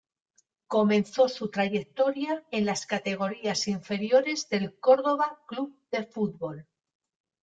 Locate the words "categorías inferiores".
2.87-4.49